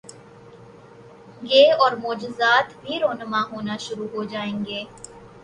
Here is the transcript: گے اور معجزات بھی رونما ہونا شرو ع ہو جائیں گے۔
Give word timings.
گے 1.43 1.63
اور 1.73 1.91
معجزات 1.97 2.67
بھی 2.81 2.99
رونما 2.99 3.41
ہونا 3.51 3.75
شرو 3.85 4.05
ع 4.07 4.11
ہو 4.13 4.21
جائیں 4.31 4.57
گے۔ 4.65 4.81